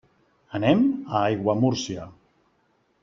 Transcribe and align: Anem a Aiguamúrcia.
Anem 0.59 0.81
a 1.19 1.21
Aiguamúrcia. 1.27 2.09